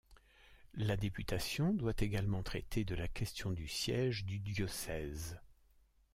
La 0.73 0.97
députation 0.97 1.75
doit 1.75 1.93
également 1.99 2.41
traiter 2.41 2.83
de 2.83 2.95
la 2.95 3.07
question 3.07 3.51
du 3.51 3.67
siège 3.67 4.25
du 4.25 4.39
diocèse. 4.39 5.39